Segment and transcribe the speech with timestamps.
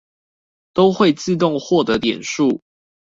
[0.73, 2.63] 都會自動獲得點數